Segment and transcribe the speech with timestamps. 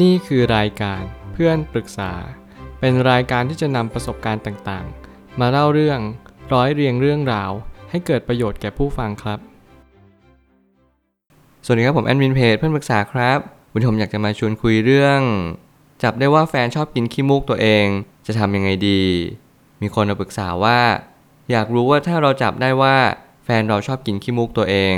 [0.00, 2.12] นี่คือรายการเพื่อนปรึกษา
[2.80, 6.00] เป็นรายการที่จะนำประสบการณ์ต่างๆ มาเล่าเรื่อง
[6.52, 7.50] ร้อยเรียงเรื่องราว
[7.90, 9.38] ให้เกิดประโยชน์แก่ผู้ฟังครับ
[11.64, 13.38] สวัสดีครับผมแอดมินเพจเพื่อนปรึกษาครับ
[13.72, 15.20] วันนี้ผมอยากจะมาชวนคุยเรื่อง
[16.02, 17.86] จับได้ว่าแฟนชอบกินขี้มูกตัวเอง
[18.26, 19.02] จะทำยังไงดี
[19.82, 20.80] มีคนมาปรึกษาว่า
[21.50, 22.96] อยากรู้ว่าถ้าเราจับได้ว่า
[23.44, 24.96] แฟนเราชอบกินขี้มูกตัวเอง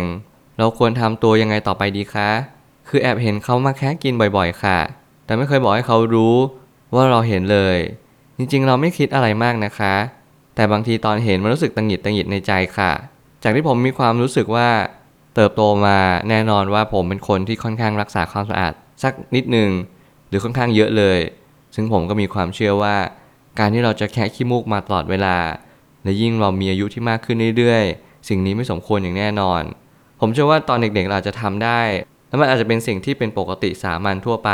[0.59, 2.54] เราควรทำตัวยังไงต่อไปดีคะ
[2.89, 4.79] คือแอบเห็นเขามาแค่กินบ่อยๆ ค่ะ
[5.25, 6.37] แต่ไม่เคยบอกให้เขารู้
[6.95, 7.79] ว่าเราเห็นเลย
[8.39, 9.95] จริงๆ เราไม่คิดอะไรมากนะคะ
[10.55, 12.93] แต่บางทีตอนเห็นมันรู้สึกตังหิดตังหิดในใจค่ะ
[13.43, 14.69] จากที่ผมมีความรู้สึกว่า
[15.35, 15.99] เติบโตมา
[16.29, 19.71] แน่นอนว่าผมเป็นคนที่ค่อนข้างรักษาความสะอาด สักนิดหนึ่ง
[20.29, 21.19] หรือค่อนข้างเยอะเลย
[21.75, 22.97] ซึ่งผมก็มีความเชื่อว่า
[23.59, 25.37] การที่เราจะแคะขี้มูกมาตลอดเวลา
[26.05, 29.63] และยิ่งเรามีอายุที่มากขึ้นเรื่อยๆ สิ่งนี้ไม่สมควรอย่างแน่นอน
[30.21, 31.81] ผมเชื่อว่าตอนเด็กๆเราจจะทำได้
[32.35, 34.51] แล้วมันอาจจะเป็นสิ่งที่เป็นปกติสามัญทั่วไป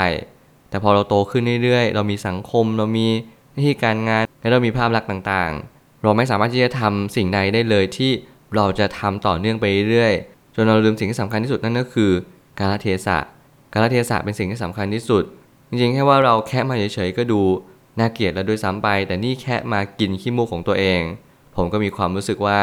[0.71, 3.07] แต่พอเราโตขึ้นเรื่อยๆ เรามีสังคม เรามี
[3.53, 8.11] หน้าที่การงาน และเรามีภาพลักษณ์ต่างๆ เราไม่สามารถที่จะทำสิ่งใดได้เลยที่
[8.57, 12.11] เราจะทำต่อเนื่องไปเรื่อยๆ จนเราลืมสิ่งที่สำคัญที่สุดนั่นก็คือ
[12.59, 13.19] การละเทศะ
[13.73, 15.25] การละเทศะเป็นสิ่งที่สำคัญที่สุด
[15.69, 17.41] จริงๆ แค่ว่าเราแค่มาเฉยๆ ก็ดู
[17.99, 21.01] น่าเกลียดแล้วด้วยซ้ำไป แต่นี่แค่มากินขี้มูกของตัวเอง
[21.57, 22.61] ผมก็มีความรู้สึกว่า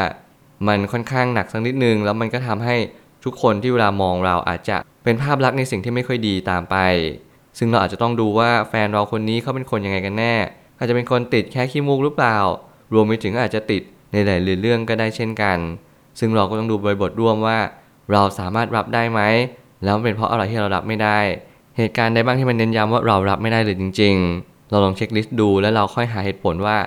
[0.68, 2.76] มันค่อนข้างหนักสักนิดนึง แล้วมันก็ทำให้
[3.23, 4.78] ทุกคนที่เวลามองเราอาจจะ
[5.08, 6.76] เป็นภาพลักษณ์ในสิ่งที่ไม่ค่อยดีตามไป
[7.58, 10.34] ซึ่งเราอาจจะต้องดูว่าแฟนเราคนนี้เขาเป็นคนยังไงกันแน่
[10.78, 12.38] อาจจะเป็นคนติดแค่ขี้มูกหรือเปล่า
[12.94, 15.58] รวมไปถึงอาจจะติดในหลายเรื่องก็ได้เช่นกัน
[16.20, 17.58] ซึ่งเราก็ต้องดูบริบทร่วมว่า
[18.12, 19.22] เราสามารถรับได้ไหม
[19.84, 21.20] แล้วเป็นเพราะอะไรที่เรารับไม่ได้
[21.78, 26.78] เหตุการณ์ใดบ้างที่มันเน้นย้ำว่าเรารับไม่ได้เลยจริง ๆ เราลองเช็คลิสต์ดูแล้วเราค่อยหาเหตุผลว่า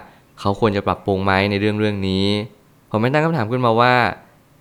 [0.40, 2.26] เขาควรจะปรับปรุงไหมในเรื่องเรื่องนี้
[2.90, 3.94] ผมไม่ตั้งคำถามขึ้นมาว่า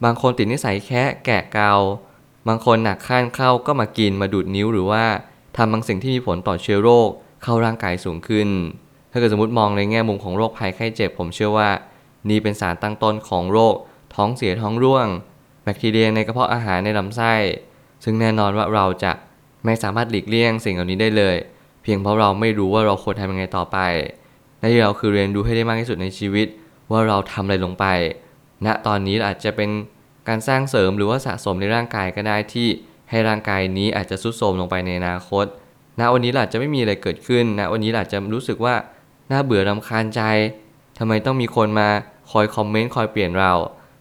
[0.04, 1.74] บางคนติดนิสัยแค่แกะเกา
[2.48, 5.04] บางคนหนักข้านเข้าก็มากินมาดูดนิ้วหรือว่า
[5.58, 7.10] ทำบางสิ่งที่มีผลต่อเชื้อโรค
[7.44, 8.50] เข้าร่างกายสูงขึ้น
[9.12, 11.70] ถ้าเกิดสมมติมองในแง่มุมของโรคภัยไข้เจ็บ ผมเชื่อว่า
[12.30, 13.76] นี่เป็นสารตั้งต้นของโรค
[14.16, 15.08] ท้องเสียท้องร่วง
[15.64, 17.34] แบคทีเรียในกระเพาะอาหารในลำไส้
[18.04, 19.12] ซึ่งแน่นอนว่าเราจะ
[19.66, 21.36] ไม่สามารถหลีกเลี่ยงสิ่งเหล่านี้ได้เลย
[21.84, 23.78] เพียงเพราะเราไม่รู้ว่าเราควรทำยังไงต่อไป
[24.60, 26.48] หน้าที่เราคือเรียนรู้ให้ได้มากที่สุดในชีวิต
[26.92, 27.86] ว่าเราทำอะไรลงไป
[28.66, 29.70] ณตอนนี้อาจจะเป็น
[30.28, 32.68] การสร้างเสริมหรือว่าสะสมในร่างกายก็ได้ที่
[33.10, 35.46] ให้ร่างกายนี้อาจจะทรุดโทรมลงไปในอนาคต
[36.00, 38.76] ณวันนี้เราอาจจะไม่มีอะไรเกิดขึ้นณวันนี้เราอาจจะรู้สึกว่า
[39.32, 40.22] น่าเบื่อรำคาญใจ
[40.98, 41.90] ทำไมต้องมีคนมา
[42.32, 43.54] คอยคอมเมนต์คอยเปลี่ยนเรา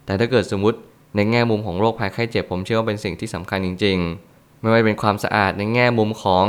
[0.04, 0.78] แต่ถ้าเกิดสมมติ
[1.16, 3.98] ในแง่มุมของโรคภัยไข้เจ็บผมเชื่อว่าเป็นสิ่งที่สำคัญจริง
[4.30, 6.46] ๆ ไม่ว่าเป็นความสะอาดในแง่มุมของ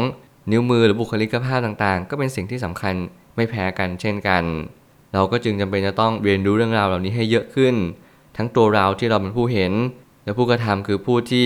[0.52, 2.96] นิ้วมือหรือบุคลิกภาพต่างๆ ก็เป็นสิ่งที่สำคัญ
[3.36, 4.44] ไม่แพ้กันเช่นกัน
[5.14, 7.76] เราก็จึงจำเป็นจะต้องเรียนรู้เรื่องราวเหล่านี้ให้เยอะขึ้น
[8.42, 9.74] ทั้งตัวเราที่เราเป็นผู้เห็น
[10.24, 11.46] และผู้กระทำคือผู้ที่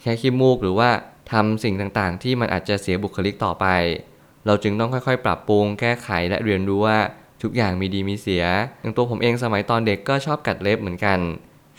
[0.00, 0.90] แค่ขี้มูกหรือว่า
[1.32, 3.66] ทำสิ่งต่างๆ ที่มันอาจจะเสียบุคลิกต่อไป
[4.46, 6.98] เราจึงต้องค่อยๆ ปรับปรุงแก้ไขและเรียนรู้ว่า
[7.42, 8.44] ทุกอย่างมีดีมีเสีย
[8.80, 11.18] อย่างตัวผมเองสมัยตอนเด็กก็ชอบกัดเล็บเหมือนกัน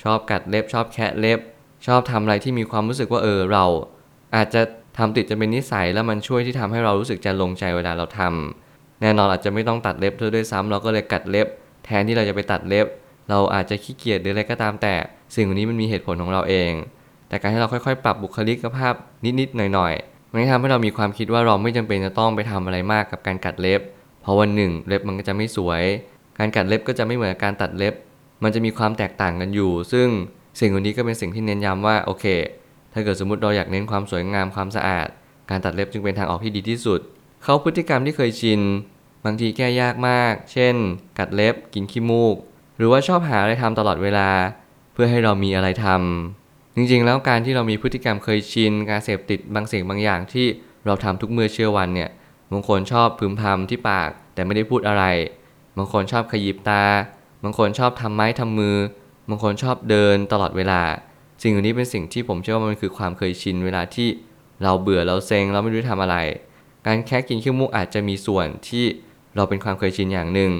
[0.03, 1.39] ชอบกัดเล็บ ชอบแคะเล็บ
[1.87, 3.65] ชอบทำอะไรที่มีความรู้สึกว่าเออเรา
[4.35, 4.61] อาจจะ
[4.97, 11.47] ทำติดจะเป็นนิสัยแล้วมันช่วยที่ทำให้เรารู้สึกจะลงใจเวลาเราทำแน่นอนอาจจะไม่ต้องตัดเล็บเธอด้วยซ้ำเราก็เลยกัดเล็บ
[11.85, 12.87] แทนที่เราจะไปตัดเล็บ
[13.31, 14.93] เราอาจจะขี้เกียจหรืออะไรก็ตามแต่
[15.35, 16.71] สิ่งเหล่านี้มันมีเหตุผลของเราเอง
[17.27, 18.93] แต่การที่เราค่อยๆ ปรับบุคลิกภาพ
[19.39, 23.81] นิดๆหน่อยๆ มันทำให้เรามีความคิดว่าเราไม่จำเป็นจะต้องไปทำอะไรมากกับการกัดเล็บ
[24.21, 25.83] เพราะวันหนึ่งเล็บมันก็จะไม่สวย
[26.39, 27.93] การกัดเล็บก็จะไม่เหมือนการตัดเล็บ
[28.43, 30.07] มันจะมีความแตกต่างกันอยู่ ซึ่ง
[30.59, 32.25] สิ่งเหล่านี้ก็เป็นสิ่งที่เน้นย้ำว่าโอเค
[32.93, 35.07] ถ้าเกิดสมมติเราอยากเน้นความสวยงามความสะอาด
[35.49, 36.99] การตัดเล็บจึงเป็นทางออกที่ดีที่สุด
[37.43, 38.61] เขาพฤติกรรมที่เคยชิน
[39.25, 40.75] บางทีแก้ยากมาก เช่น
[41.19, 42.35] กัดเล็บ กินขี้มูก
[42.81, 44.29] รือว่าชอบหาอะไรทำตลอดเวลา
[44.93, 50.47] เพื่อให้เรามีอะไรทำจริงๆ แล้วการที่เรามีพฤติกรรมเคยชิน การเสพติดบางสิ่งบางอย่างที่
[50.85, 52.09] เราทำทุกเมื่อเชื่อวันเนี่ย
[52.51, 55.03] บางคนชอบพึมพำที่ปากแต่ไม่ได้พูดอะไร
[55.77, 56.83] บางคนชอบขยิบตา
[57.43, 58.77] บางคนชอบทำไม้ทำมือ
[59.29, 60.81] บางคนชอบเดินตลอดเวลา
[61.41, 64.07] สิ่งเหล่านี้เป็นสิ่งที่ผมเชื่อว่ามันคือความเคยชินเวลาที่
[64.63, 66.17] เราเบื่อเราเซ็งเราไม่รู้จะทำอะไร
[66.85, 68.85] การแค่กินขี้มูกอาจจะมีส่วนที่
[69.35, 70.51] เราเป็นความเคยชินอย่างหนึ่ง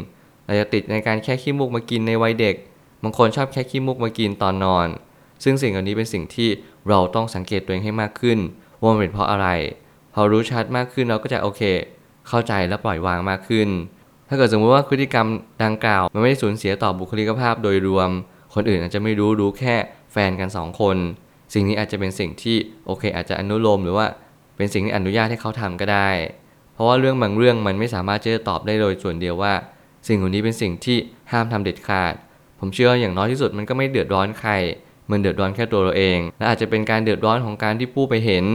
[0.46, 2.56] เราจะติดในการแค่ขี้มูกมากินในวัยเด็ก
[3.04, 4.88] บางคนชอบแค่ขี้มูกมากินตอนนอน
[5.44, 6.50] ซึ่งสิ่งเหล่านี้เป็นสิ่งที่
[6.90, 8.40] เราต้องสังเกตตัวเองให้มากขึ้น
[8.82, 9.48] ว่ามันเป็นเพราะอะไร
[10.14, 11.62] พอรู้ชัดมากขึ้นเราก็จะโอเค
[12.28, 13.70] เข้าใจและปล่อยวางมากขึ้น
[14.28, 15.28] ถ้าเกิดสมมติว่าพฤติกรรม
[15.64, 18.10] ดังกล่าว มันไม่ได้สูญเสียต่อบุคลิกภาพโดยรวม
[18.54, 19.76] คนอื่นอาจจะไม่รู้รู้แค่
[20.12, 20.98] แฟนกันสองคน
[21.54, 24.06] สิ่งนี้อาจจะเป็นสิ่งที่โอเค อาจจะอนุโลมหรือว่า
[24.58, 26.10] เป็นสิ่งที่อนุญาตให้เขาทำก็ได้
[26.74, 29.54] เพราะว่าเรื่องบางเรื่องมันไม่สามารถจะตอบได้โดยส่วนเดียวว่า
[30.07, 30.98] สิ่งเหล่านี้เป็นสิ่งที่
[31.31, 32.13] ห้ามทำเด็ดขาด
[32.59, 34.51] ผมเชื่ออย่างน้อยที่สุดมันก็ไม่เดือดร้อนใคร
[35.09, 38.45] มันเดือดร้อนแค่ตัวเราเอง และอาจจะเป็นการเดือดร้อนของการที่ผู้ไปเห็น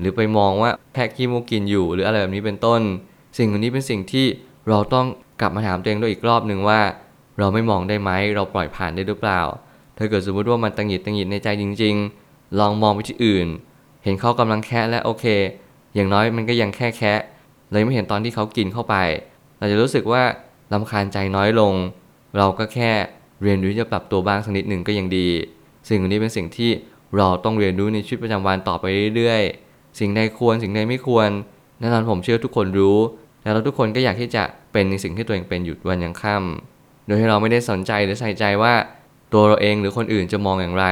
[0.00, 2.80] หรือไปมองว่าแค่ขี้มูกินอยู่ หรืออะไรแบบนี้เป็นต้น
[3.38, 4.26] สิ่งเหล่านี้เป็นสิ่งที่
[4.68, 5.06] เราต้อง
[5.40, 6.80] กลับมาถามตัวเองด้วยอีกรอบหนึ่งว่า
[7.38, 9.40] เราไม่มองได้ไหมเราปล่อยผ่านได้หรือเปล่า
[9.98, 11.94] ถ้าเกิดสมมติว่ามันตังหิดตังหิดในใจจริง
[12.26, 13.46] ๆ ลองมองไปที่อื่น
[14.04, 15.24] เห็นเขากำลังแคะและโอเค
[15.94, 17.18] อย่างน้อยมันก็ยังแค่แคะ
[17.72, 18.94] เลยไม่เห็นตอนที่เขากินเข้าไป
[19.58, 20.22] เราจะรู้สึกว่า
[20.72, 21.74] ลำคาญใจน้อยลง
[22.36, 22.90] เราก็แค่
[23.42, 25.28] เรียนรู้จะปรับตัวบ้างสักนิดหนึ่งก็ยังดี
[25.88, 26.70] สิ่งนี้เป็นสิ่งที่
[27.16, 28.84] เราต้องเรียนรู้ในชีวิตประจำวันต่อไป
[29.16, 31.28] เรื่อยๆ สิ่งใดควรสิ่งใดไม่ควร
[31.80, 32.98] แน่นอนผมเชื่อทุกคนรู้
[33.42, 34.42] แล้วเราทุกคนก็อยากที่จะ
[34.72, 38.74] เป็นในสิ่งที่ตัวเองเป็นอยู่วันยังค่ำโดยที่เราไม่ได้สนใจหรือใส่ใจว่า
[39.32, 40.86] ตัวเราเองหรือคนอื่นจะมองอย่างไร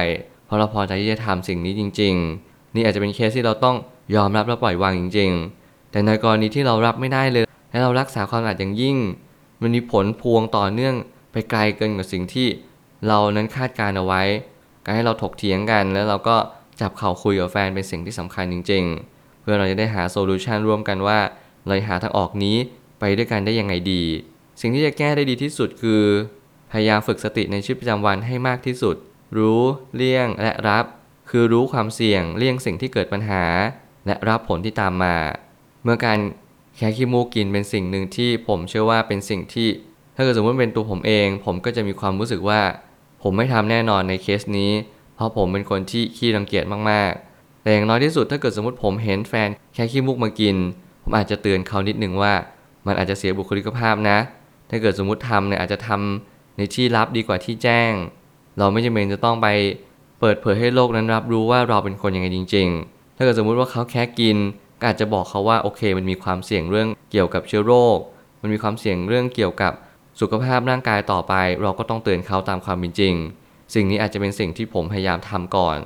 [0.45, 2.13] เพราะเราพอใจที่จะทำสิ่งนี้จริง
[2.45, 3.75] ๆ นี่อาจจะเป็นเคสที่เราต้อง
[4.15, 5.31] ยอมรับและปล่อยวางจริง
[5.61, 8.97] ๆ แต่ในกรณีที่เรารับไม่ได้เลย และเรารักษาความสะอาดอย่างยิ่ง
[9.61, 10.95] มันมีผลพวงต่อเนื่อง
[11.31, 12.47] ไปไกลเกินกว่าสิ่งที่
[13.07, 14.23] เรานั้นคาดการณ์เอาไว้
[14.85, 16.37] การให้เราถกเถียงกัน แล้วเราก็
[16.81, 21.19] จับเข่าคุยกับแฟนเป็นสิ่งที่สำคัญจริง ๆ เพื่อเราจะได้หา solution ร่วมกันว่า
[21.65, 22.57] เราจะหาทางออกนี้
[22.99, 24.03] ไปด้วยกันได้ยังไงดี
[24.61, 26.03] สิ่งที่จะแก้ได้ดีที่สุดคือ
[26.71, 28.95] พยายามฝึกสติในชีวิตประจำวันให้มากที่สุด
[29.37, 29.61] รู้
[29.95, 30.85] เลี่ยงและรับ
[31.29, 33.43] คือรู้ความเสี่ยงเลี่ยงสิ่งที่เกิดปัญหา
[34.05, 35.15] และรับผลที่ตามมา
[35.83, 36.19] เมื่อการ
[36.77, 39.69] แค่ขี้มูกกินเป็นสิ่งหนึ่งที่ผมเชื่อว่าเป็นสิ่งที่
[40.15, 42.61] ถ้าเกิดสมมติเป็นตัวผมเอง ผมก็จะมีความรู้สึกว่า
[43.21, 44.71] ผมไม่ทำแน่นอนในเคสนี้
[45.15, 50.55] เพราะผมเป็นคนที่ขี้รังเกียจมากๆ แต่อย่างน้อยที่สุดถ้าเกิดสมมติผมเห็นแฟนแค่ขี้มูกมากิน
[51.03, 52.33] ผมอาจจะเตือนเขานิดนึงว่า
[52.85, 54.17] มันอาจจะเสียบุคลิกภาพนะ
[54.69, 57.91] ถ้าเกิดสมมติทำเนี่ยอาจจะทำในที่ลับดีกว่าที่แจ้ง
[58.57, 59.47] เราไม่จำเป็นจะต้องไป
[60.19, 64.37] เปิดเผยให้โลกนั้นรับรู้ว่าเราเป็นคนยังไงจริง ๆ ถ้าเกิดสมมุติว่าเขาแค่กิน
[64.81, 67.97] ก็อาจจะบอกเขาว่าโอเค มันมีความเสี่ยงเรื่องเกี่ยวกับเชื้อโรค
[68.41, 69.73] มันมีความเสี่ยงเรื่องเกี่ยวกับ
[70.19, 73.13] สุขภาพร่างกายต่อไป เราก็ต้องเตือนเขาตามความเป็นจริง
[73.73, 75.77] สิ่งนี้อาจจะเป็นสิ่งที่ผมพยายามทำก่อน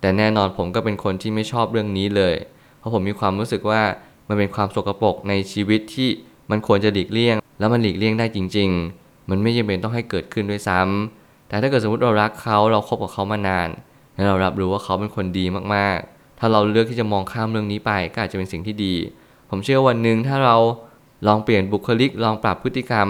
[0.00, 2.34] แต่แน่นอนผมก็เป็นคนที่ไม่ชอบเรื่องนี้เลย
[2.78, 3.82] เพราะผมมีความรู้สึกว่า
[4.28, 6.08] มันเป็นความสกปรกในชีวิตที่
[6.50, 13.68] มันควรจะหลีกเลี่ยง แล้วมันหลีกเลี่ยงได้จริง ๆ มันไม่จำเป็นต้องให้เกิดขึ้นด้วยซ้ำแต่ถ้าเกิดสมมติเรารักเขาเราคบกับเขามานาน
[14.14, 18.94] และเรารับรู้ว่าเขาเป็นคนดีมากๆ ถ้าเราเลือกที่จะมองข้ามเรื่องนี้ไปก็อาจจะเป็นสิ่งที่ดี
[19.50, 20.56] ผมเชื่อวันหนึ่งถ้าเรา
[21.26, 23.08] ลองเปลี่ยนบุคลิก ลองปรับพฤติกรรม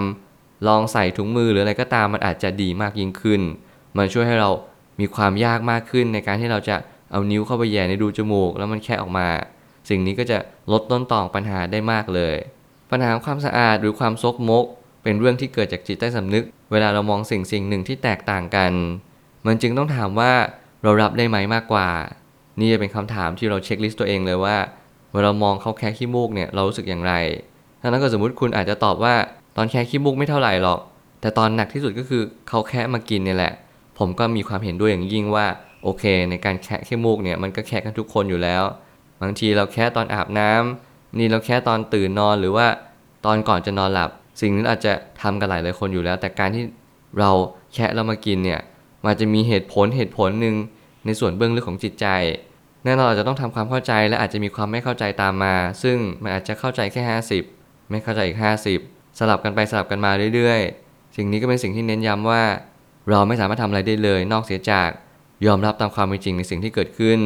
[0.68, 3.40] ลองใส่ถุงมือหรืออะไรก็ตามมันอาจจะดีมากยิ่งขึ้น
[3.96, 4.50] มันช่วยให้เรา
[5.00, 6.76] มีความยากมากขึ้นในการที่เราจะ
[7.12, 9.28] เอานิ้วเข้าไปแย่ในรูจมูก แล้วมันแค่ออกมา
[9.88, 10.38] สิ่งนี้ก็จะ
[10.72, 12.36] ลดต้นตอปัญหาได้มากเลย
[12.90, 14.64] ปัญหาความสะอาดหรือความซกมก
[15.02, 18.72] เป็นเรื่องที่เกิดจากจิตใต้สำนึก เวลาเรามองสิ่งสิ่งหนึ่งที่แตกต่างกัน
[19.46, 20.32] มันจึงต้องถามว่า
[20.82, 21.88] เรารับได้ไหมมากกว่า
[22.58, 24.56] นี่จะเป็นคำถามที่เราเช็คลิสต์ตัวเองเลยว่า
[25.12, 27.12] เวลามองเขาแค่ขี้มูกเนี่ยเรารู้สึกอย่างไร
[27.80, 29.14] ถ้านั้นก็สมมติคุณอาจจะตอบว่า
[29.56, 30.80] ตอนแค่ขี้มูกไม่เท่าไหร่หรอก
[31.20, 33.52] แต่ตอนหนักที่สุดก็คือเขาแค่มากินเนี่ยแหละ
[33.98, 35.46] ผมก็มีความเห็นด้วยอย่างยิ่งว่า
[35.82, 38.62] โอเค ในการแคะขี้มูกเนี่ยมันก็แคะกันทุกคนอยู่แล้ว
[39.22, 42.66] บางทีเราแค่ตอนอาบน้ำนี่เราแค่ตอนตื่นนอนหรือว่า
[43.26, 44.10] ตอนก่อนจะนอนหลับ
[44.40, 46.64] สิ่งนี้อาจจะทำกันหลายหลายคนอยู่แล้ว แต่การที่
[47.18, 47.30] เรา
[47.74, 48.60] แคะแล้วมากินเนี่ย
[49.06, 50.54] มันจะมีเหตุผลเหตุผลหนึ่ง
[51.06, 52.06] ในส่วนเบื้องลึกของจิตใจ
[52.84, 57.02] แน่นอนเราจะต้องทำความเข้าใจและอาจจะมีความไม่เข้าใจตามมา ซึ่งมันอาจจะเข้าใจแค่
[57.46, 58.38] 50 ไม่เข้าใจอีก
[58.78, 62.42] 50 สลับกันไปสลับกันมาเรื่อยๆ สิ่งนี้ก็เป็นสิ่งที่เน้นย้ำว่า
[63.10, 64.90] เราไม่สามารถทำอะไรได้เลย นอกเสียจาก
[65.46, 67.20] ยอมรับตามความเป็นจริงในสิ่งที่เกิดขึ้น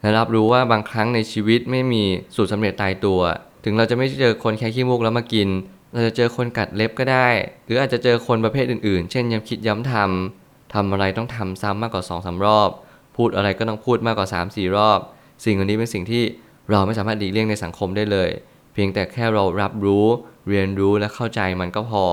[0.00, 2.02] และรับรู้ว่าบางครั้งในชีวิตไม่มี
[2.36, 3.20] สูตรสำเร็จตายตัว
[3.64, 5.48] ถึงเราจะไม่เจอคนแค่ขี้มูกแล้วมากิน
[5.92, 7.28] เราจะเจอคนกัดเล็บก็ได้
[7.66, 12.70] หรืออาจจะเจอคนประเภทอื่นๆ เช่นย้ำคิดย้ำทำทำอะไรต้องทำซ้ำมากกว่า2องสารอบ
[13.18, 15.00] พูดอะไรก็ต้องพูดมากกว่า 3 4 รอบ
[15.44, 16.24] สิ่งเหล่านี้เป็นสิ่งที่
[16.70, 18.30] เราไม่สามารถหลีกเลี่ยงในสังคมได้เลย
[18.72, 20.06] เพียงแต่แค่เรารับรู้
[20.48, 22.06] เรียนรู้และเข้าใจมันก็พอ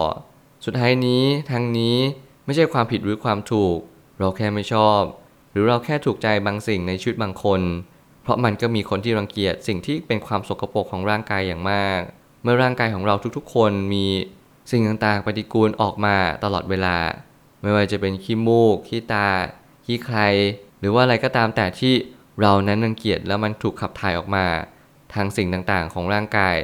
[0.66, 1.98] สุดท้ายนี้ทางนี้
[2.46, 3.78] ไม่ใช่ความผิดหรือความถูก
[4.20, 5.02] เราแค่ไม่ชอบ
[5.52, 7.62] หรือเราแค่ถูกใจบางสิ่งในชีวิตบางคน
[8.24, 12.00] เพราะมันก็มีคนที่รังเกียจสิ่งที่เป็นความสกปรกของร่างกายอย่างมาก
[12.44, 14.06] เมื่อร่างกายของเราทุกๆ คนมี
[14.72, 16.98] สิ่งต่างๆปฏิกูลออกมาตลอดเวลา
[17.62, 19.30] ไม่ว่าจะเป็นขี้มูก ขี้ตา
[19.86, 20.20] ขี้ใคร
[20.86, 21.94] รือว่าอะไรก็ตามแต่ที่
[22.42, 24.46] เรานั้นรังเกียจแล้วมันถูกขับถ่ายออกมา
[25.14, 26.58] ทางสิ่งต่างๆ ของร่างกาย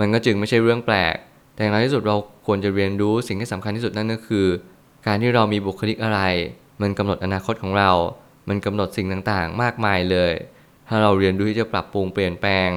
[0.00, 1.14] มันก็จึงไม่ใช่เรื่องแปลก
[1.54, 4.46] แต่อย่างน้อยที่สุดเราควรจะเรียนรู้สิ่งที่สำคัญที่สุดนั่นก็คือ
[5.06, 6.20] การที่เรามีบุคลิกอะไร
[6.82, 7.90] มันกำหนดอนาคตของเรา
[8.48, 10.32] มันกำหนดสิ่งต่างๆ มากมายเลย
[10.88, 12.68] ถ้าเราเรียนรู้ที่จะปรับปรุงเปลี่ยนแปลง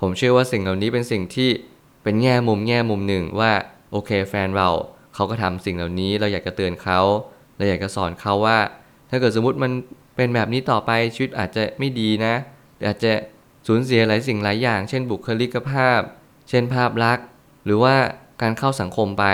[0.00, 1.50] ผมเชื่อว่าสิ่งเหล่านี้เป็นสิ่งที่
[2.02, 3.52] เป็นแง่มุมแง่มุมหนึ่งว่า
[3.90, 4.68] โอเคแฟนเรา
[5.14, 7.00] เขาก็ทำสิ่งเหล่านี้เราอยากจะเตือนเขา
[7.56, 8.58] เราอยากจะสอนเขาว่า
[9.10, 9.72] ถ้าเกิดสมมติมัน
[10.16, 12.34] เป็นแบบนี้ต่อไปชีวิตอาจจะไม่ดีนะ
[12.76, 13.12] หรืออาจจะ
[13.66, 16.00] สูญเสียหลายสิ่งหลายอย่าง เช่นบุคลิกภาพ
[16.48, 17.26] เช่นภาพลักษณ์
[17.64, 17.94] หรือว่า
[18.42, 19.24] การเข้าสังคมไป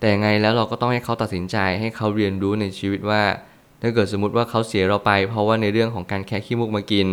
[0.00, 3.22] แต่ไงแล้วเราก็ต้องให้เขาตัดสินใจให้เขาเรียนรู้ในชีวิตว่า
[3.82, 7.08] ถ้าเกิดสมมติว่าเขาเสียเราไป เพราะว่าในเรื่องของการแค่ขี้มูกมากิน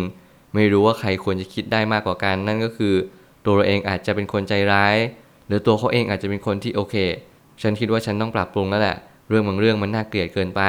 [0.54, 2.94] ไม่รู้ว่าใครควรจะคิดได้มากกว่ากัน นั่นก็คือ
[3.44, 4.96] ตัวเราเองอาจจะเป็นคนใจร้าย
[5.46, 6.94] หรือตัวเขาเองอาจจะเป็นคนที่โอเค
[7.62, 8.96] ฉันคิดว่าฉันต้องปรับปรุงแล้วแหละ
[9.28, 10.62] เรื่องบางเรื่องมันน่าเกลียดเกินไป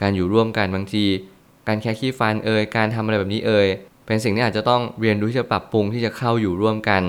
[0.00, 1.04] การอยู่ร่วมกันบางที
[1.68, 3.68] การแค่ขี้ฟันเอ่ยการทำอะไรแบบนี้เอ่ย
[4.06, 7.02] เป็นสิ่งที่อาจจะต้องเรียนรู้ที่จะปรับปรุงที่จะเข้าอยู่ร่วมกัน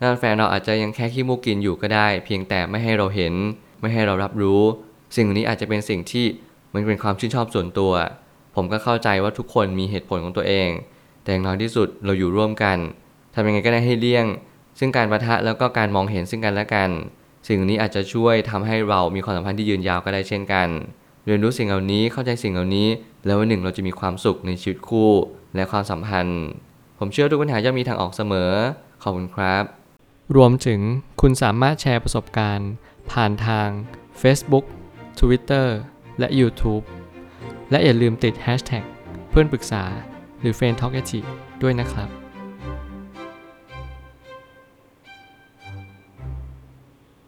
[0.00, 3.34] นั่นแฟนเราอาจจะยังแค่ขี้มูกกินอยู่ก็ได้ เพียงแต่ไม่ให้เราเห็น
[3.80, 4.62] ไม่ให้เรารับรู้
[5.16, 6.26] สิ่งนี้อาจจะเป็นสิ่งที่
[6.74, 7.92] มันเป็นความชื่นชอบส่วนตัว
[8.54, 10.68] ผมก็เข้าใจว่าทุกคนมีเหตุผลของตัวเอง
[11.22, 12.78] แต่อย่างน้อยที่สุดเราอยู่ร่วมกัน
[13.34, 14.26] ทำยังไงก็ได้ให้เลี่ยง
[14.78, 16.90] ซึ่งการประทะแล้วก็การมองเห็นซึ่งกันและกัน
[17.48, 20.68] สิ่งนี้อาจจะช่วยทำให้เรามีความสัมพันธ์ที่ยืนยาวก็ได้เช่นกัน
[21.26, 22.88] เรียนรู้สิ่งเหล่านี้เข้าใจสิ่งเหล่านี้
[23.26, 25.10] แล้ววันหนึ่งเราจะมีความสุขในชีวิตคู่
[25.54, 26.44] และความสัมพันธ์
[26.98, 28.50] ผมเชื่อทุกปัญหาย่อมมีทางออกเสมอ
[29.02, 29.64] ขอบคุณครับ
[30.36, 30.80] รวมถึง
[31.20, 32.70] คุณสามารถแชร์ประสบการณ์
[33.10, 33.68] ผ่านทาง
[34.22, 34.64] Facebook
[35.20, 35.66] Twitter
[36.18, 36.84] และ YouTube
[37.70, 38.84] และอย่าลืมติด Hashtag
[39.30, 39.84] เพื่อนปรึกษา
[40.40, 40.92] หรือ f r ร e n d Talk
[41.62, 42.08] ด้วยนะครับ